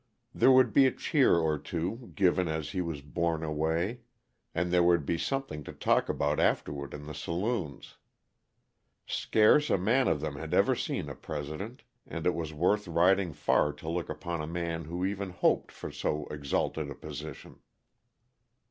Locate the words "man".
9.77-10.07, 14.47-14.85